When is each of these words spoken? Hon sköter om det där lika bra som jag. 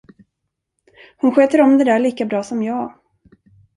Hon 1.17 1.31
sköter 1.35 1.61
om 1.61 1.77
det 1.77 1.83
där 1.83 1.99
lika 1.99 2.25
bra 2.25 2.43
som 2.43 2.63
jag. 2.63 2.93